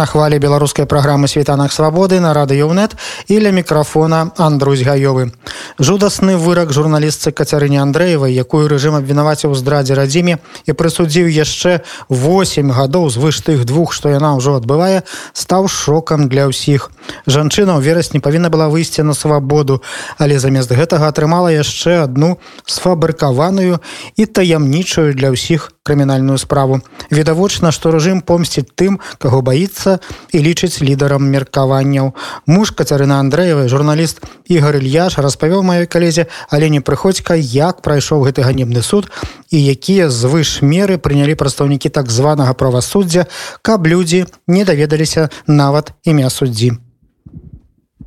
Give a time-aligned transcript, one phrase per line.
[0.00, 2.96] На хвале беларускай праграмы світанах свабоды на радыёнет
[3.28, 5.36] і ля мікрафона Андрусь гаёвы.
[5.76, 13.12] Жудасны вырак журналістцы Кацярыне Андрэевай, якую рэжым абвінаваціў здрадзе радзіме і прысудзіў яшчэ 8 гадоў
[13.12, 15.04] звыш тых двух, што яна ўжо адбывае,
[15.36, 16.88] стаў шокам для ўсіх.
[17.28, 19.84] Жанчына ў верасні павінна была выйсці на свабоду,
[20.16, 23.84] але замест гэтага атрымала яшчэ адну сфабрыкаваную
[24.16, 26.80] і таямнічую для ўсіх крымінальную справу.
[27.10, 29.96] Відавочна, што рэжым помсціць тым, каго баіцца
[30.28, 32.12] і лічыць лідарам меркаванняў.
[32.44, 38.44] Муж Кацярына Андрэевай, журналіст Ігор Ільяш распавёў маёй калезе, але не прыходзька, як прайшоў гэты
[38.44, 39.08] ганебны суд
[39.48, 43.26] і якія звыш меры прынялі прадстаўнікі так званага правасуддзя,
[43.62, 46.76] каб людзі не даведаліся нават імя суддзі.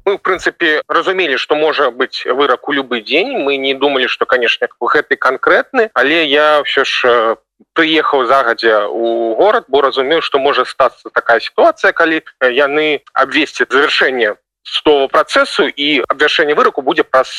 [0.05, 4.25] Мы, в прынцыпе разумелі што можа быць вырак у любы дзень мы не думалі што
[4.27, 7.39] канешне гэты канкрэтны але я ўсё ж
[7.73, 14.35] прыехаў загадзя у горад бо разумеў што можа стацца такая сітуацыя калі яны абвесцяць завяршэнне
[14.63, 17.31] судового працэсу і абвяшэнне выраку будзе праз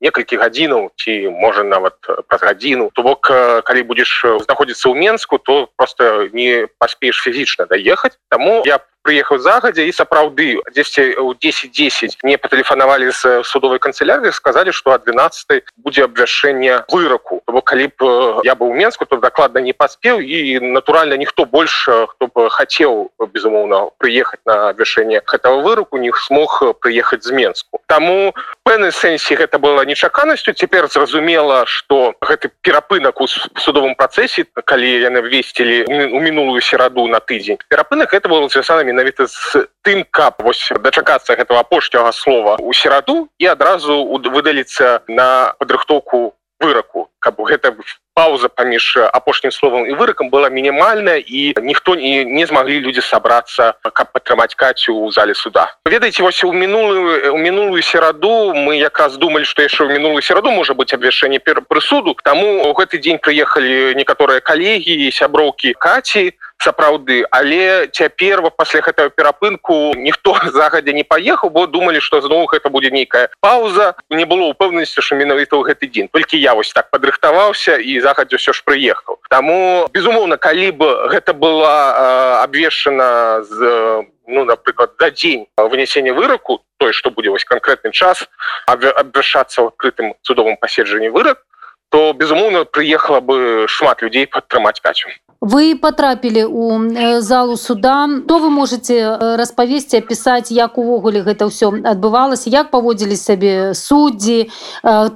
[0.00, 1.96] некалькі гадзінаў ці можа нават
[2.28, 2.90] праз гадзіну.
[2.92, 3.30] То бок
[3.64, 8.18] калі будзеш знаходзіцца ў менску то просто не паспееш фізічна даехаць.
[8.28, 14.34] Таму я прыехаў загадзя і сапраўды 10 у 10 10 не патэлефанавалі з судовой канцелярыі
[14.34, 19.62] сказалі што ад 12 будзе абвяшэнне выраку бо калі б я быў менску то дакладна
[19.62, 26.02] не паспеў і натуральна ніхто больш хто б хацеў безумоўна прыехаць на абвяшэнне гэтага выраку
[26.02, 28.34] не смог прыехаць з менску Таму
[28.66, 35.22] пэўнай сэнсе гэта была нечаканасцю цяпер зразумела што гэты перапынак у судовым працэсе калі яны
[35.22, 40.72] ввесцілі у мінулую сераду на тыдзень перапынак это было звязана менавіта з тым кап вось
[40.80, 44.00] дачакацца гэтага апошняга слова у сераду і адразу
[44.32, 47.74] выдаліцца на падрыхтоўку выраку каб гэта
[48.14, 53.74] пауза паміж апошнім словам і выракам была мінімальная і ніхто не, не змаглі людзі сабрацца
[53.82, 55.76] каб падтрымаць кацю ў зале суда.
[55.84, 60.54] Ведаеце вось у мінулую у мінулую сераду мы якраз думалі што яшчэ ў мінулую сераду
[60.54, 66.32] можа быць абвяшэнне прысуду таму у гэты дзень прыехалі некаторыя калегі сяброўкі каці
[66.62, 72.70] сапраўды але цяпер пасля гэтага перапынку ніхто загадзя не паехаў бо думалі што зноў гэта
[72.70, 73.94] будзе нейкая пауза.
[74.10, 76.08] Не было упэўнасці що менавіта ў гэты дзень.
[76.08, 79.20] Толькі я вось так падрыхтаваўся і загадзя ўсё ж прыехаў.
[79.30, 86.92] Таму безумоўна калі б гэта была абвешана з ну напрыклад за дзень вынесення выраку той
[86.92, 88.26] што будзе вось канкрэтны час
[88.66, 91.46] абвяшацца ў адкрытым судовым паседжанні вырак
[91.90, 98.08] то безумоўна прыехала бы шмат людзей падтрымаць качу вы потрапілі у залу суда.
[98.28, 102.50] То вы можете распавесці опісаць як увогуле гэта ўсё адбывалася?
[102.50, 104.50] Як паводзілі сабе суддзі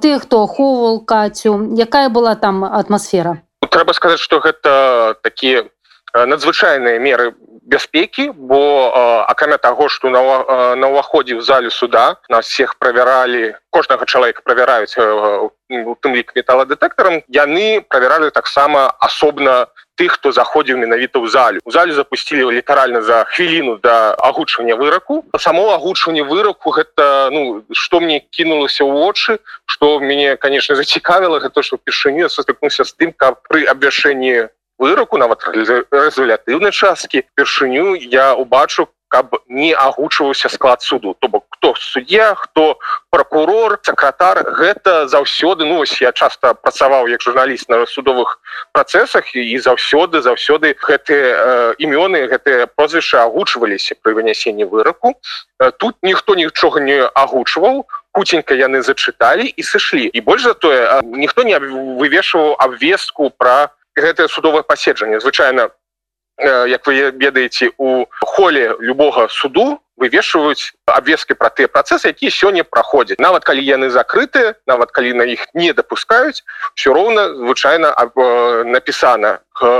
[0.01, 1.75] ты хто ахоўвал кацю?
[1.75, 3.41] Якая была там атмасфера?
[3.69, 5.65] Трэба сказаць что гэта такія
[6.13, 8.91] надзвычайныя меры бяспекі бо
[9.29, 10.21] акрамя таго што на,
[10.75, 17.21] на ўваходзе ў зале суда нас всех правяралі кожнага чалавека правяраюць у тым лік металадэтэктарам
[17.29, 19.71] яны правяралі таксама асобна
[20.01, 25.21] тых хто заходзіў менавіта ў залю у зале запусцілі літаральна за хвіліну да агучвання выраку.
[25.37, 29.37] Само агучванне выраку гэта ну што мне кінулася ў вочы
[29.69, 34.49] што мяне конечно зацікавіла гэта што першыню сутыкнуўся з тым каб пры абвяшэнні
[34.81, 41.15] выраку нават рэзулятыўнай часткі першыню я убачу каб не агучваўся склад суду.
[41.19, 42.79] То бок хто суддзя хто
[43.11, 48.39] прокурор сакратар гэта заўсёды ну ось я часто працаваў як журналіст на судовых
[48.71, 55.19] працэсах і заўсёды заўсёды гэтыя э, імёны гэтыя прозвішчы агучваліся пры вынясенні выраку.
[55.59, 60.07] Э, тут ніхто нічога не агучваў куценька яны зачыталі і сышлі.
[60.07, 65.19] І больш за тое э, ніхто не вывешваў абвестку про гэтае судовае паседжанне.
[65.19, 65.69] Звычайна
[66.43, 73.19] як вы ведаеце у холе любога суду вывешваюць абвесткі пра тыя працэсы якія сёння праходзяць
[73.19, 76.43] нават калі яны закрытыя нават калі на іх не дапускаюць
[76.75, 77.93] все роўна звычайна
[78.65, 79.39] напісана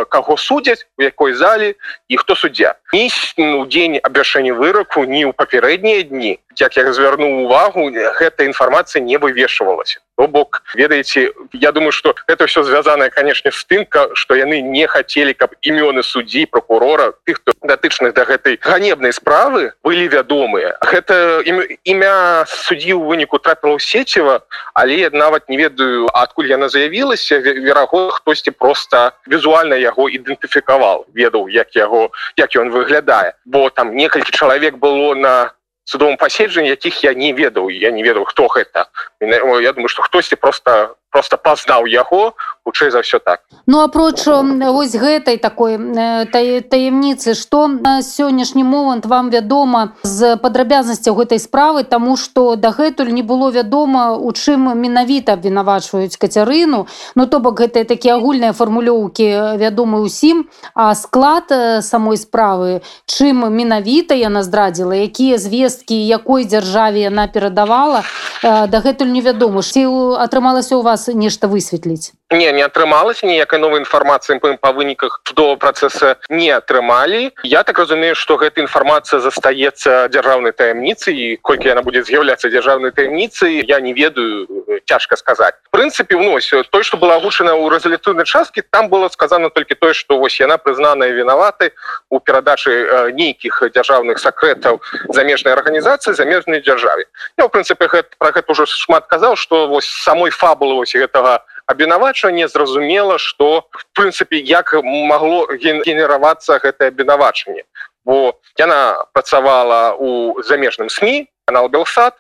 [0.09, 1.75] каго судзяць у якой залі
[2.07, 3.09] і хто суддзя ні
[3.57, 9.17] у дзень абвяшэння выраку ні ў папярэднія дні як я звярнуў увагу гэта інфармацыя не
[9.17, 14.61] вывешвалася то бок ведаеце я думаю что это все звязанае канешне з тымка что яны
[14.61, 20.77] не хацелі каб імёны суддзі прокурора тых хто датычных да гэтай ганебнай справы былі вядомыя
[20.81, 21.43] гэта
[21.83, 24.41] імя суддзі ў выніку трапіла ў сеціва
[24.73, 31.75] але нават не ведаю адкуль яна заявілася вераго хтосьці просто візуальна яго ідэнтыфікаваў ведаў як
[31.75, 33.33] яго як ён выглядае.
[33.45, 35.53] Бо там некалькі чалавек было на
[35.85, 37.69] судовым паседжанні якіх я не ведаў.
[37.69, 38.87] Я не ведаў хто гэта.
[39.19, 42.33] Я думаю что хтосьці просто просто пазнаў яго
[42.65, 43.41] хутчэй за ўсё так.
[43.67, 45.77] Ну апроч вось гэтай такой
[46.25, 53.21] таемніцы што на сённяшні момант вам вядома з падрабязнасцяў гэтай справы тому что дагэтуль не
[53.21, 56.87] было вядома у чым менавіта абвінавачваюць кацярыну.
[57.15, 64.15] Ну то бок гэтыя такія агульныя фармулёўкі вядомы ўсім а склад самой справы чым менавіта
[64.15, 68.03] яна здрадзіла якія звесткі якой дзяржаве яна перадавала
[68.43, 69.61] дагэтуль невядома.
[69.61, 69.85] Ці
[70.21, 75.55] атрымалася у вас нешта высветліць не не атрымалася ніякай новай інфармацыі мы па выніках судового
[75.57, 76.15] працэса?
[76.29, 77.31] Не атрымалі.
[77.43, 82.91] Я так разумею что гэта інфармацыя застаецца дзяржаўнай таямніцы і колькі яна будзе з'яўляцца дзяржаўнай
[82.91, 84.47] таямніцай я не ведаю
[84.85, 89.75] цяжка сказаць прынцыпе внось той что была агучана ў рэзалютыўнай часткі там было сказано толькі
[89.75, 91.71] тое что вось яна прызнаная вінаваты
[92.09, 97.05] у перадачы нейкіх дзяржаўных сакрэтаў замежнай арганізацыі замежнай дзяржаве
[97.37, 101.43] я в прынцыпе гэта про гэта ўжо шмат казаў что вось самой фабулы вось гэтага
[101.65, 107.63] абвінавачванне зразумела что в прынцыпе як магло генеравацца гэтае абвінавачанне
[108.05, 112.15] бо яна працавала у замежным сМ канал белсад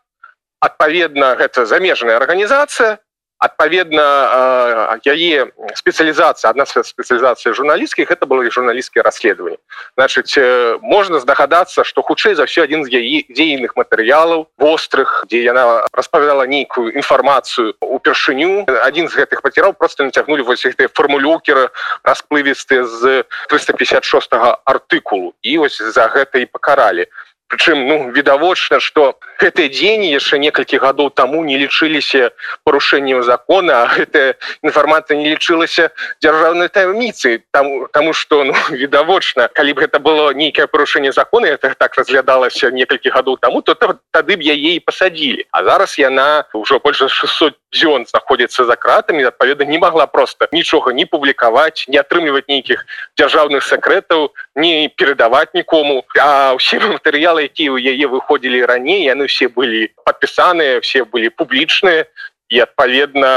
[0.61, 2.99] адпаведна гэта замежная арганізацыя
[3.41, 9.57] адпаведна яе спецыялізацыя адна спецыялізацыя журналісцкіх это было журналісцкія расследаванні
[9.97, 10.37] значыць
[10.85, 16.45] можна здагадацца што хутчэй за все адзін з яе дзейных матэрыялаў вострых дзе яна распавядала
[16.45, 21.73] нейкую інфармацыю упершыню адзін з гэтых паціраў просто нацягнулі вось гэтыя фармулёкера
[22.05, 24.37] расплывістыя з 356
[24.69, 27.09] артыкулу і вось за гэта і пакаралі
[27.51, 32.31] прычым ну відавочна что гэтыя дзені яшчэ некалькі гадоў таму не лічыліся
[32.63, 35.91] парушэннем закона гэтая інфармацыя не лічылася
[36.23, 41.75] дзяржаўнай таямніцы там тому что ну відавочна калі б гэта было нейкае парушэнне закона это
[41.75, 46.79] так разглядалася некалькі гадоў таму то тады б яе і пасадзілі а зараз яна ўжо
[46.79, 51.97] больш за 600 дзён знаходзіцца за кратамі адпаведна не могла просто нічога не публікаваць не
[51.97, 52.85] атрымліваць нейкіх
[53.17, 59.47] дзяржаўных сакрэтаў не перадаваць нікому а ўсе матэрыялы якія ў яе выходзілі раней яны все
[59.57, 62.05] былі падпісаныя все былі публічныя
[62.51, 63.31] і адпаведна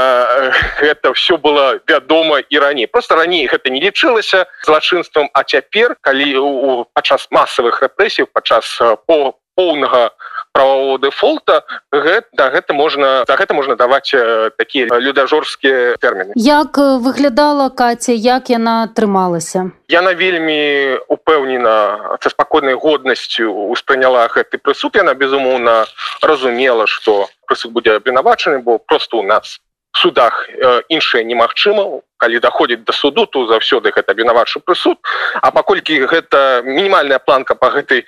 [0.83, 6.29] гэта все было вядома і раней просто раней гэта не лічылася злачынствам а цяпер калі
[6.37, 8.67] у падчас масавых рэпрэсій падчас
[9.07, 10.11] по поўнага
[10.55, 14.15] правового дэфолта гэта гэта можна за гэта можна даваць
[14.55, 16.31] такія людажорскія тэрміны.
[16.39, 24.95] Як выглядала каця як яна атрымалася яна вельмі упэўнена са спакойнай годнасцю успрыняла гэты прысуд.
[24.95, 25.83] Яна безумоўна
[26.23, 29.59] разумела что прысуд будзе абвінавачаны бо просто у нас
[29.95, 30.49] судах
[30.89, 32.01] іншае немагчыма.
[32.17, 34.97] Калі даходзіць до суду то заўсёды гэта вінаватшы прысуд
[35.41, 38.05] а паколькі гэта мінімальная планка по гэтай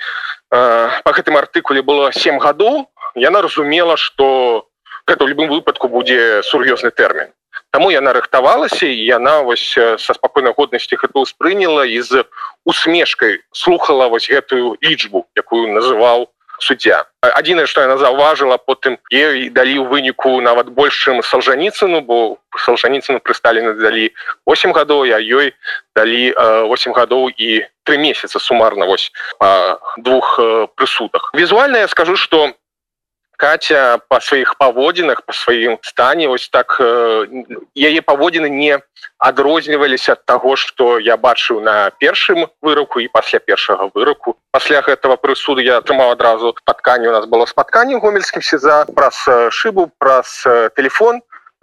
[0.50, 4.68] по гэтым артыкуле было семь гадоў яна разумела что
[5.07, 7.31] гэта ў любым выпадку будзе сур'ёзны тэрмін.
[7.72, 12.24] Таму яна рыхтавалася і яна вось са спакойнай годнасці гэта ўспрыняла і з
[12.63, 19.75] усмешкай слухала вось гэтую лічбу якую называў суддзя адзінае што яна заўважыла потым і далі
[19.81, 24.12] ў выніку нават большым салжаніцыну бо салжаніцыну пры сталіна далі
[24.50, 25.54] 8 гадоў я ёй
[25.95, 29.12] далі 8 гадоў і три месяца сумарна вось
[29.98, 30.39] двух
[30.75, 32.54] прысудах візуальна я скажу что
[33.38, 38.81] Катя по сваіх паводзінах по сваім стане ось так яе паводзіны не
[39.18, 45.21] адрозніваліся ад таго что я бачыў на першым выраку і пасля першага выраку пасля гэтага
[45.21, 49.21] прысуду я атрымаў адразу спатканне у нас было спатканне гомельскім сеза праз
[49.54, 50.42] шыбу праз
[50.73, 51.21] телефон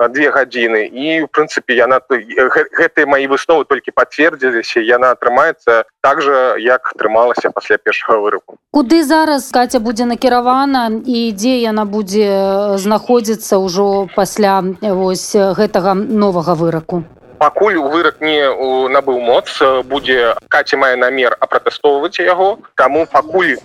[0.08, 6.58] две гадзіны і в прынцыпе яна гэтыя мои высновы толькі пацвердзіліся яна атрымаецца так же
[6.58, 13.62] як атрымалася пасля першага выраку куды зараз катя будзе накіравана і дзе яна будзе знаходзіцца
[13.62, 17.04] ўжо пасля вось гэтага новага выраку
[17.38, 18.40] пакуль вырак не
[18.88, 19.60] набыў моц
[19.90, 22.58] будзе каці мае намер апратэстоўваць яго.
[22.80, 23.56] Таму пакуль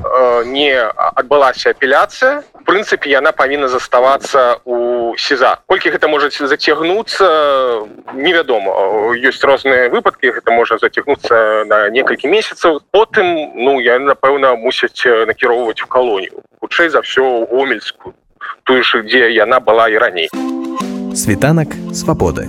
[0.45, 0.74] не
[1.21, 7.25] адбылася апеляцыя прынцыпе яна павінна заставацца у сеза колькі гэта можа зацягнуцца
[8.13, 8.77] невядома
[9.17, 13.25] ёсць розныя выпадкі гэта можа зацягнуцца на некалькі месяцаў потым
[13.57, 18.13] ну я напэўна мусяць накіроўваць у калонію хутчэй за ўсё ў гомельскую
[18.69, 20.29] тую ж дзе яна была і раней
[21.15, 22.47] світанак свабоды.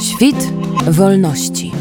[0.00, 0.40] Świt
[0.86, 1.72] wolności.